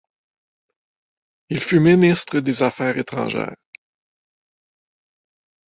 [1.49, 3.55] Il fut ministre des Affaires étrangères.